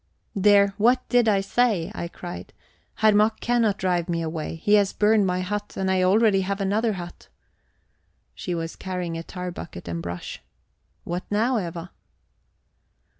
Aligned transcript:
"There, 0.35 0.73
what 0.79 1.07
did 1.09 1.27
I 1.27 1.41
say?" 1.41 1.91
I 1.93 2.07
cried. 2.07 2.53
"Herr 2.95 3.11
Mack 3.13 3.39
cannot 3.39 3.77
drive 3.77 4.09
me 4.09 4.23
away. 4.23 4.55
He 4.55 4.73
has 4.73 4.93
burned 4.93 5.27
my 5.27 5.41
hut, 5.41 5.75
and 5.77 5.91
I 5.91 6.01
already 6.01 6.41
have 6.41 6.59
another 6.59 6.93
hut..." 6.93 7.27
She 8.33 8.55
was 8.55 8.75
carrying 8.75 9.15
a 9.15 9.21
tar 9.21 9.51
bucket 9.51 9.87
and 9.87 10.01
brush. 10.01 10.41
"What 11.03 11.25
now, 11.29 11.59
Eva?" 11.59 11.91